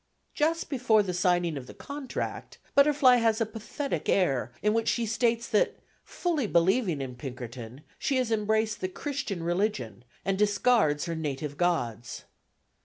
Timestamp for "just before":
0.33-1.03